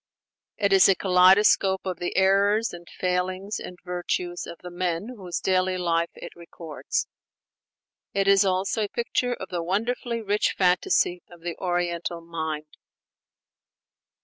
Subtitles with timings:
[0.57, 5.39] It is a kaleidoscope of the errors and failings and virtues of the men whose
[5.39, 7.05] daily life it records;
[8.11, 12.77] it is also a picture of the wonderfully rich fantasy of the Oriental mind.